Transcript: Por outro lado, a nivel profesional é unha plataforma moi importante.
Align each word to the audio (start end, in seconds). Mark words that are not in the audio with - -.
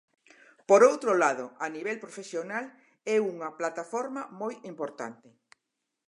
Por 0.69 0.81
outro 0.91 1.11
lado, 1.23 1.45
a 1.65 1.67
nivel 1.75 1.97
profesional 2.05 2.65
é 3.15 3.17
unha 3.31 3.49
plataforma 3.59 4.21
moi 4.41 4.53
importante. 4.71 5.27